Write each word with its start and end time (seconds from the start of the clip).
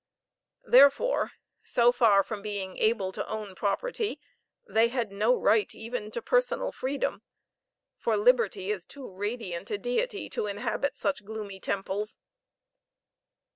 Therefore, 0.65 1.33
so 1.63 1.91
far 1.91 2.23
from 2.23 2.41
being 2.41 2.75
able 2.79 3.11
to 3.11 3.27
own 3.29 3.53
property, 3.53 4.19
they 4.67 4.87
had 4.87 5.11
no 5.11 5.35
right 5.39 5.75
even 5.75 6.09
to 6.09 6.23
personal 6.23 6.71
freedom 6.71 7.21
for 7.97 8.17
liberty 8.17 8.71
is 8.71 8.83
too 8.83 9.07
radiant 9.07 9.69
a 9.69 9.77
deity 9.77 10.27
to 10.31 10.47
inhabit 10.47 10.97
such 10.97 11.23
gloomy 11.23 11.59
temples. 11.59 12.17